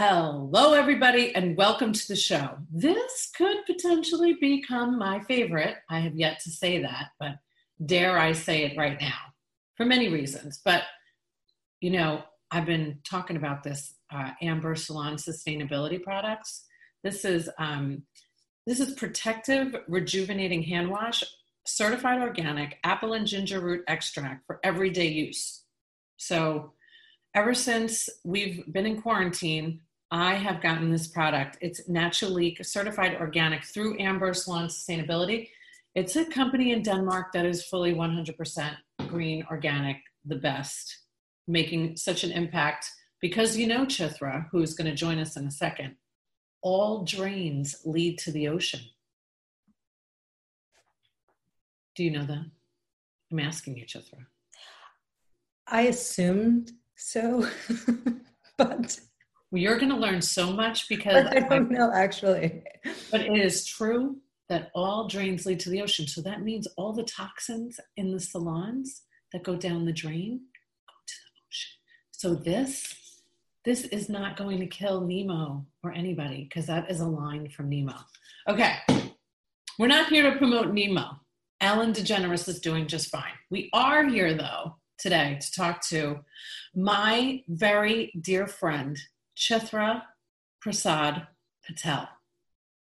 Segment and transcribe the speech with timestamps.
[0.00, 2.50] Hello, everybody, and welcome to the show.
[2.72, 5.74] This could potentially become my favorite.
[5.90, 7.32] I have yet to say that, but
[7.84, 9.18] dare I say it right now
[9.76, 10.60] for many reasons.
[10.64, 10.84] But,
[11.80, 12.22] you know,
[12.52, 16.64] I've been talking about this uh, Amber Salon sustainability products.
[17.02, 18.04] This is um,
[18.68, 21.24] this is protective, rejuvenating hand wash,
[21.66, 25.64] certified organic, apple and ginger root extract for everyday use.
[26.18, 26.74] So
[27.34, 29.80] ever since we've been in quarantine,
[30.10, 31.58] I have gotten this product.
[31.60, 35.50] It's Naturaliq certified organic through Amber Salon Sustainability.
[35.94, 38.76] It's a company in Denmark that is fully 100%
[39.08, 40.98] green, organic, the best,
[41.46, 42.90] making such an impact
[43.20, 45.96] because you know Chitra, who's going to join us in a second,
[46.62, 48.80] all drains lead to the ocean.
[51.96, 52.46] Do you know that?
[53.30, 54.24] I'm asking you, Chitra.
[55.66, 57.46] I assumed so,
[58.56, 59.00] but
[59.52, 62.62] you're going to learn so much because I don't know actually.
[63.10, 64.18] But it is true
[64.48, 66.06] that all drains lead to the ocean.
[66.06, 70.40] So that means all the toxins in the salons that go down the drain
[70.86, 71.70] go to the ocean.
[72.12, 72.94] So this
[73.64, 77.68] this is not going to kill Nemo or anybody because that is a line from
[77.68, 77.94] Nemo.
[78.48, 78.76] Okay.
[79.78, 81.20] We're not here to promote Nemo.
[81.60, 83.32] Ellen DeGeneres is doing just fine.
[83.50, 86.20] We are here though today to talk to
[86.74, 88.98] my very dear friend,
[89.38, 90.02] Chitra
[90.60, 91.28] Prasad
[91.64, 92.08] Patel.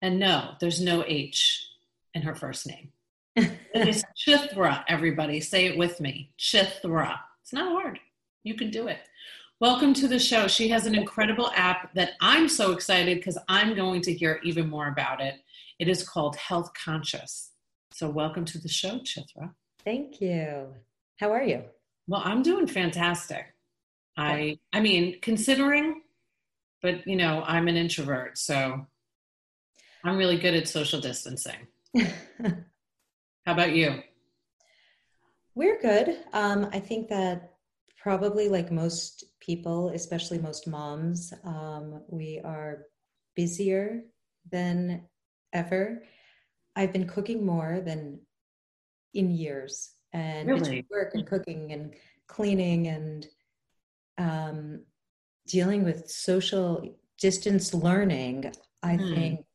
[0.00, 1.68] And no, there's no H
[2.14, 2.92] in her first name.
[3.34, 5.40] it is Chitra, everybody.
[5.40, 7.18] Say it with me Chitra.
[7.42, 7.98] It's not hard.
[8.44, 9.00] You can do it.
[9.58, 10.46] Welcome to the show.
[10.46, 14.70] She has an incredible app that I'm so excited because I'm going to hear even
[14.70, 15.34] more about it.
[15.80, 17.50] It is called Health Conscious.
[17.92, 19.52] So, welcome to the show, Chitra.
[19.84, 20.68] Thank you.
[21.16, 21.64] How are you?
[22.06, 23.46] Well, I'm doing fantastic.
[24.16, 26.02] I I mean, considering,
[26.86, 28.86] but you know, I'm an introvert, so
[30.04, 31.66] I'm really good at social distancing.
[31.98, 34.02] How about you?
[35.56, 36.16] We're good.
[36.32, 37.54] Um, I think that
[38.00, 42.84] probably like most people, especially most moms, um, we are
[43.34, 44.02] busier
[44.52, 45.08] than
[45.52, 46.04] ever.
[46.76, 48.20] I've been cooking more than
[49.12, 50.86] in years and really?
[50.88, 51.94] work and cooking and
[52.28, 53.26] cleaning and
[54.18, 54.82] um,
[55.46, 58.52] dealing with social distance learning,
[58.82, 59.14] I hmm.
[59.14, 59.46] think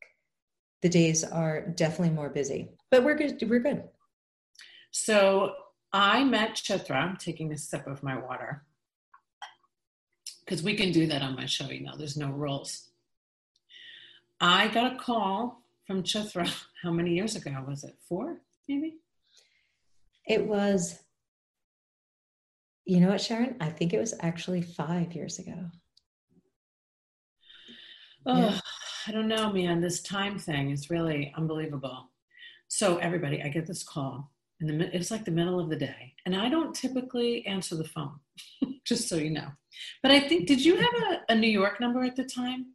[0.81, 2.69] the days are definitely more busy.
[2.89, 3.41] But we're good.
[3.49, 3.83] We're good.
[4.91, 5.53] So
[5.93, 6.95] I met Chitra.
[6.95, 8.63] I'm taking a sip of my water
[10.43, 11.69] because we can do that on my show.
[11.69, 12.89] You know, there's no rules.
[14.39, 16.51] I got a call from Chitra.
[16.83, 17.95] How many years ago was it?
[18.09, 18.95] Four, maybe.
[20.27, 20.99] It was,
[22.85, 23.55] you know what, Sharon?
[23.59, 25.69] I think it was actually five years ago.
[28.25, 28.59] Oh, yeah.
[29.07, 29.81] I don't know, man.
[29.81, 32.09] This time thing is really unbelievable.
[32.67, 36.35] So, everybody, I get this call, and it's like the middle of the day, and
[36.35, 38.19] I don't typically answer the phone,
[38.85, 39.47] just so you know.
[40.01, 42.67] But I think, did you have a, a New York number at the time?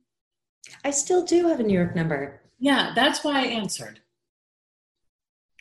[0.85, 2.41] I still do have a New York number.
[2.59, 4.01] Yeah, that's why I answered.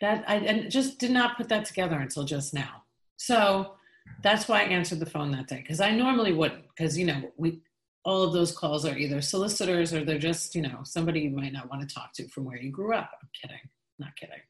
[0.01, 2.83] That I and just did not put that together until just now.
[3.17, 3.75] So
[4.23, 7.31] that's why I answered the phone that day because I normally wouldn't because you know
[7.37, 7.61] we
[8.05, 11.51] all of those calls are either solicitors or they're just you know somebody you might
[11.51, 13.09] not want to talk to from where you grew up.
[13.21, 14.41] I'm kidding, not kidding.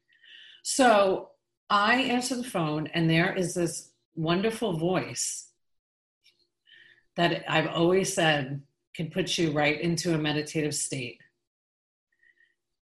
[0.62, 1.30] So
[1.68, 5.48] I answer the phone and there is this wonderful voice
[7.16, 8.62] that I've always said
[8.94, 11.18] can put you right into a meditative state.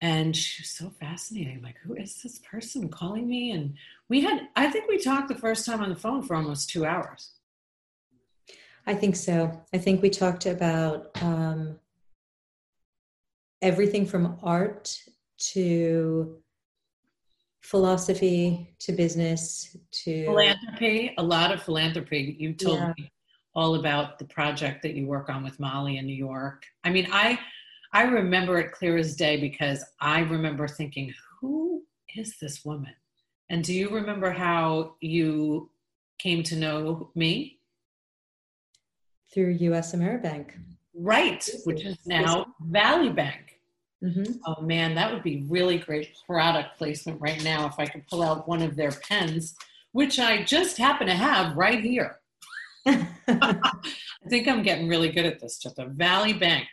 [0.00, 1.62] And she was so fascinating.
[1.62, 3.52] Like, who is this person calling me?
[3.52, 3.74] And
[4.08, 6.84] we had, I think we talked the first time on the phone for almost two
[6.84, 7.30] hours.
[8.86, 9.62] I think so.
[9.72, 11.78] I think we talked about um,
[13.60, 14.96] everything from art
[15.52, 16.42] to
[17.60, 22.36] philosophy to business to philanthropy, a lot of philanthropy.
[22.38, 22.92] You told yeah.
[22.98, 23.12] me
[23.54, 26.64] all about the project that you work on with Molly in New York.
[26.82, 27.38] I mean, I
[27.92, 31.84] I remember it clear as day because I remember thinking, who
[32.16, 32.94] is this woman?
[33.48, 35.70] And do you remember how you
[36.18, 37.58] came to know me?
[39.32, 40.50] Through US Ameribank.
[40.94, 43.60] Right, which is now Valley Bank.
[44.04, 44.32] Mm-hmm.
[44.46, 48.22] Oh man, that would be really great product placement right now if I could pull
[48.22, 49.54] out one of their pens,
[49.92, 52.18] which I just happen to have right here.
[52.86, 53.56] I
[54.28, 56.66] think I'm getting really good at this, just a Valley Bank.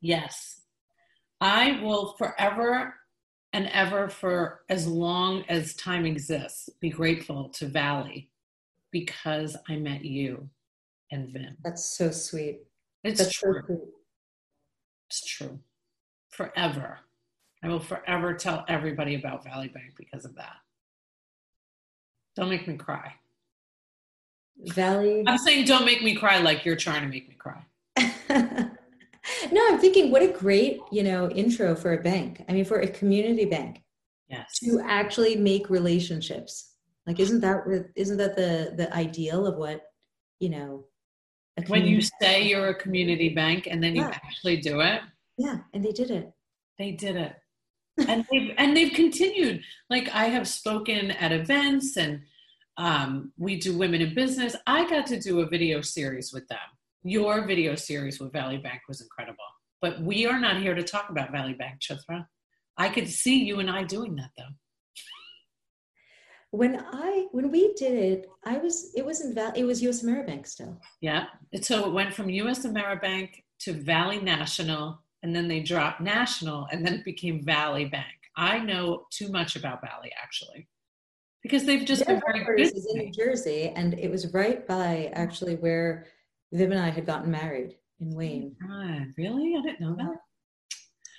[0.00, 0.62] Yes.
[1.40, 2.94] I will forever
[3.52, 8.30] and ever, for as long as time exists, be grateful to Valley
[8.90, 10.48] because I met you
[11.10, 11.38] and mm-hmm.
[11.38, 11.56] Vim.
[11.62, 12.60] That's so sweet.
[13.04, 13.62] It's That's true.
[13.66, 13.80] So
[15.08, 15.58] It's true.
[16.30, 16.98] Forever.
[17.62, 20.56] I will forever tell everybody about Valley Bank because of that.
[22.36, 23.14] Don't make me cry.
[24.58, 25.24] Valley.
[25.26, 27.64] I'm saying don't make me cry like you're trying to make me cry.
[29.50, 32.44] no, I'm thinking what a great, you know, intro for a bank.
[32.48, 33.82] I mean, for a community bank.
[34.28, 34.58] Yes.
[34.60, 36.74] To actually make relationships.
[37.06, 37.64] Like isn't that
[37.96, 39.80] isn't that the the ideal of what,
[40.40, 40.84] you know,
[41.66, 44.10] when you say you're a community bank and then you yeah.
[44.10, 45.00] actually do it?
[45.36, 46.32] Yeah, and they did it.
[46.78, 47.36] They did it.
[48.08, 49.62] and they've and they've continued.
[49.90, 52.20] Like I have spoken at events and
[52.76, 54.54] um, we do women in business.
[54.66, 56.58] I got to do a video series with them.
[57.02, 59.38] Your video series with Valley Bank was incredible.
[59.80, 62.26] But we are not here to talk about Valley Bank, Chitra.
[62.76, 64.54] I could see you and I doing that though.
[66.50, 70.02] When I when we did it, I was it was in Val it was US
[70.02, 70.80] Ameribank still.
[71.00, 71.26] Yeah.
[71.60, 76.86] So it went from US Ameribank to Valley National and then they dropped National and
[76.86, 78.06] then it became Valley Bank.
[78.36, 80.68] I know too much about Valley actually
[81.42, 82.60] because they've just been very good.
[82.60, 86.06] Is in New Jersey, and it was right by actually where
[86.52, 88.56] Viv and I had gotten married in Wayne.
[88.62, 89.54] Oh God, really?
[89.56, 90.16] I didn't know that.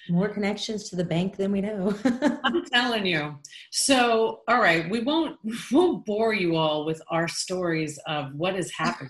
[0.08, 1.96] More connections to the bank than we know.
[2.44, 3.38] I'm telling you.
[3.72, 8.56] So, all right, we won't we won't bore you all with our stories of what
[8.56, 9.10] has happened.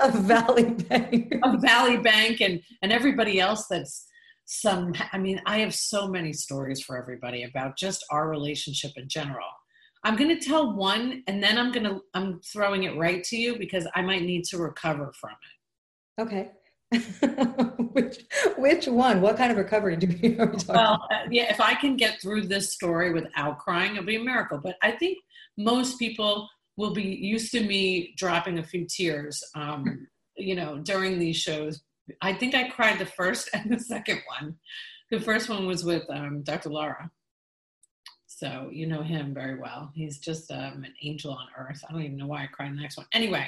[0.00, 1.34] of Valley Bank.
[1.42, 4.06] of Valley Bank and and everybody else that's
[4.44, 9.08] some I mean, I have so many stories for everybody about just our relationship in
[9.08, 9.46] general.
[10.04, 13.36] I'm going to tell one and then I'm going to I'm throwing it right to
[13.36, 16.22] you because I might need to recover from it.
[16.22, 16.50] Okay.
[17.92, 18.18] which
[18.56, 19.20] which one?
[19.20, 20.74] What kind of recovery do we are we talking?
[20.74, 24.22] Well, uh, yeah, if I can get through this story without crying, it'll be a
[24.22, 24.58] miracle.
[24.62, 25.18] But I think
[25.56, 31.18] most people will be used to me dropping a few tears, um, you know, during
[31.18, 31.82] these shows.
[32.20, 34.56] I think I cried the first and the second one.
[35.10, 36.70] The first one was with um, Dr.
[36.70, 37.10] Laura,
[38.26, 39.90] so you know him very well.
[39.94, 41.82] He's just um, an angel on earth.
[41.88, 43.06] I don't even know why I cried in the next one.
[43.12, 43.46] Anyway,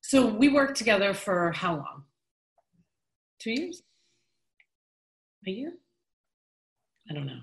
[0.00, 2.04] so we worked together for how long?
[3.48, 3.82] Two years?
[5.46, 5.72] A year?
[7.10, 7.40] I don't know.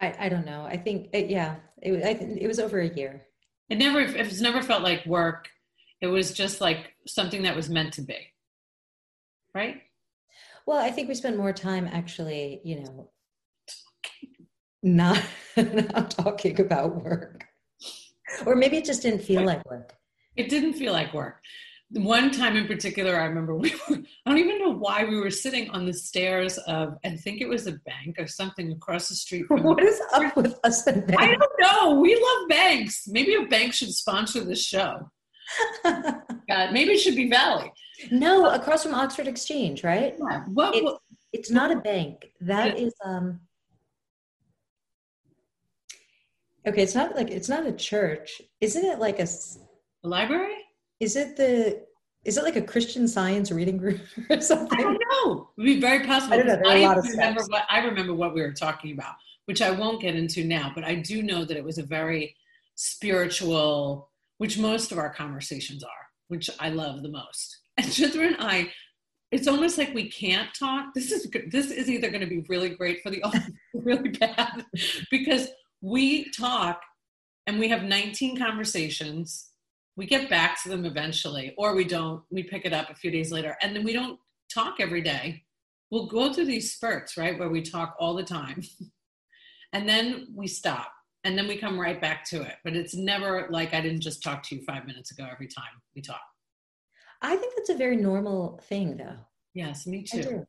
[0.00, 0.62] I, I don't know.
[0.62, 3.26] I think it, yeah, it, I, it was over a year.
[3.68, 5.48] It never it's never felt like work.
[6.00, 8.18] It was just like something that was meant to be.
[9.52, 9.82] Right?
[10.64, 13.10] Well, I think we spent more time actually, you know,
[14.84, 15.20] not,
[15.56, 17.44] not talking about work.
[18.46, 19.92] Or maybe it just didn't feel like work.
[20.36, 21.42] It didn't feel like work.
[21.92, 23.96] One time in particular, I remember we were,
[24.26, 27.48] I don't even know why we were sitting on the stairs of, I think it
[27.48, 29.46] was a bank or something across the street.
[29.46, 31.22] From what is up with us and banks?
[31.22, 32.00] I don't know.
[32.00, 33.08] We love banks.
[33.08, 35.10] Maybe a bank should sponsor this show.
[35.84, 37.72] God, maybe it should be Valley.
[38.10, 40.14] No, across from Oxford Exchange, right?
[40.30, 40.44] Yeah.
[40.52, 41.00] What, it's, what,
[41.32, 42.26] it's not a bank.
[42.40, 43.40] That is um
[46.66, 48.42] Okay, it's not like it's not a church.
[48.60, 49.26] Isn't it like a,
[50.04, 50.56] a library?
[51.00, 51.86] Is it the
[52.24, 54.00] is it like a Christian Science reading group
[54.30, 54.78] or something?
[54.78, 55.48] I don't know.
[55.56, 56.34] It would be very possible.
[56.34, 56.56] I don't know.
[56.56, 59.14] There are a lot of remember what I remember what we were talking about,
[59.46, 62.34] which I won't get into now, but I do know that it was a very
[62.74, 67.58] spiritual, which most of our conversations are, which I love the most.
[67.78, 68.72] And Chitra and I,
[69.30, 70.86] it's almost like we can't talk.
[70.94, 74.66] This is this is either going to be really great for the audience, really bad,
[75.12, 75.48] because
[75.80, 76.82] we talk
[77.46, 79.50] and we have 19 conversations.
[79.98, 82.22] We get back to them eventually, or we don't.
[82.30, 84.16] We pick it up a few days later, and then we don't
[84.48, 85.42] talk every day.
[85.90, 88.62] We'll go through these spurts, right, where we talk all the time,
[89.72, 90.92] and then we stop,
[91.24, 92.54] and then we come right back to it.
[92.62, 95.82] But it's never like I didn't just talk to you five minutes ago every time
[95.96, 96.22] we talk.
[97.20, 99.16] I think that's a very normal thing, though.
[99.52, 100.46] Yes, me too.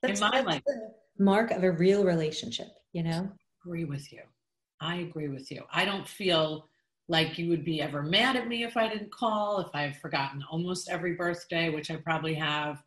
[0.00, 2.68] That's, In my that's life, the mark of a real relationship.
[2.94, 3.30] You know,
[3.62, 4.22] agree with you.
[4.80, 5.64] I agree with you.
[5.70, 6.70] I don't feel
[7.08, 10.44] like you would be ever mad at me if I didn't call, if I've forgotten
[10.50, 12.82] almost every birthday, which I probably have.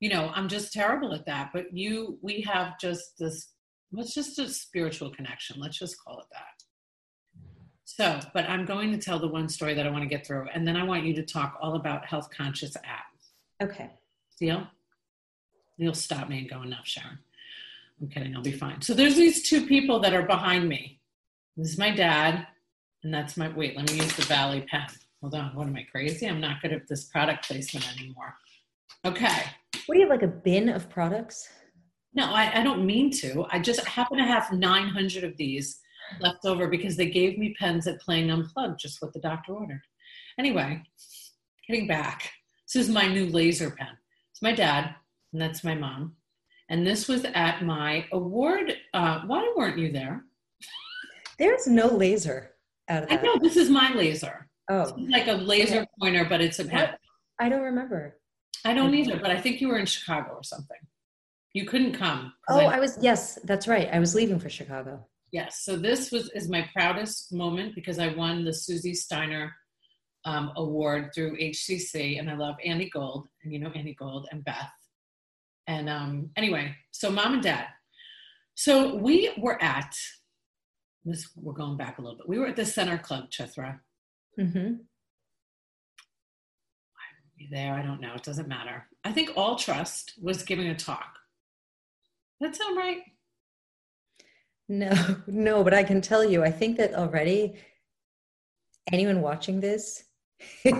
[0.00, 1.50] You know, I'm just terrible at that.
[1.52, 3.52] But you, we have just this,
[3.92, 5.60] let's just a spiritual connection.
[5.60, 6.62] Let's just call it that.
[7.84, 10.48] So, but I'm going to tell the one story that I want to get through,
[10.52, 13.64] and then I want you to talk all about health conscious apps.
[13.64, 13.90] Okay.
[14.38, 14.66] Deal?
[15.76, 17.18] You'll stop me and go, enough, Sharon.
[18.00, 18.82] I'm kidding, I'll be fine.
[18.82, 21.00] So there's these two people that are behind me
[21.56, 22.46] this is my dad,
[23.04, 24.86] and that's my, wait, let me use the Valley pen.
[25.20, 26.26] Hold on, what am I crazy?
[26.26, 28.34] I'm not good at this product placement anymore.
[29.04, 29.42] Okay.
[29.86, 31.46] What do you have, like a bin of products?
[32.14, 33.46] No, I, I don't mean to.
[33.50, 35.80] I just happen to have 900 of these
[36.20, 39.82] left over because they gave me pens at Playing Unplugged, just what the doctor ordered.
[40.38, 40.82] Anyway,
[41.68, 42.30] getting back.
[42.66, 43.96] This is my new laser pen.
[44.30, 44.94] It's my dad,
[45.32, 46.16] and that's my mom.
[46.70, 48.74] And this was at my award.
[48.94, 50.24] Uh, why weren't you there?
[51.38, 52.53] There's no laser
[52.88, 54.48] out of I know this is my laser.
[54.70, 55.86] Oh, It's like a laser Okay.
[56.00, 56.90] pointer, but it's a pen.
[57.40, 58.18] I don't remember.
[58.64, 60.78] I don't either, but I think you were in Chicago or something.
[61.52, 62.32] You couldn't come.
[62.48, 63.88] Oh, I- I was, yes, that's right.
[63.92, 65.06] I was leaving for Chicago.
[65.32, 65.60] yes.
[65.64, 69.52] So this was is my proudest moment because I won the Susie Steiner
[70.24, 74.42] um, award through HCC, and I love Annie Gold, and you know Annie Gold and
[74.44, 74.70] Beth.
[75.66, 77.66] And um, anyway, so mom and dad.
[78.54, 79.94] So we were at
[81.04, 81.28] this.
[81.36, 82.28] We're going back a little bit.
[82.28, 83.80] We were at the Center Club, Chitra.
[84.38, 84.74] Mm-hmm.
[87.38, 87.74] Be there.
[87.74, 88.14] I don't know.
[88.14, 88.86] It doesn't matter.
[89.04, 91.18] I think All Trust was giving a talk.
[92.40, 93.00] That sound right?
[94.68, 94.92] No,
[95.26, 97.56] no, but I can tell you, I think that already
[98.92, 100.04] anyone watching this,
[100.66, 100.72] I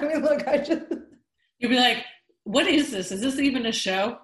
[0.00, 0.82] mean, look, I just,
[1.64, 2.04] You'd be like,
[2.44, 3.10] "What is this?
[3.10, 4.18] Is this even a show?"